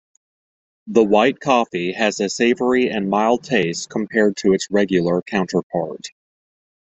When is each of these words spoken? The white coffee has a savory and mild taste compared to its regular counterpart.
The 0.87 1.03
white 1.03 1.39
coffee 1.39 1.91
has 1.91 2.19
a 2.21 2.27
savory 2.29 2.89
and 2.89 3.07
mild 3.07 3.43
taste 3.43 3.91
compared 3.91 4.35
to 4.37 4.51
its 4.53 4.65
regular 4.71 5.21
counterpart. 5.21 6.07